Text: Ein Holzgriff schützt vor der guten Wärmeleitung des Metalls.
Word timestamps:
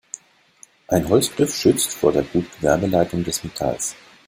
Ein 0.87 1.07
Holzgriff 1.07 1.55
schützt 1.55 1.93
vor 1.93 2.11
der 2.11 2.23
guten 2.23 2.63
Wärmeleitung 2.63 3.23
des 3.23 3.43
Metalls. 3.43 3.95